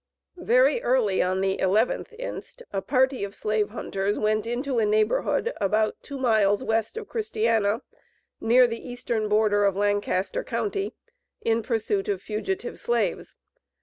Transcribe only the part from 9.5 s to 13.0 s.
of Lancaster county, in pursuit of fugitive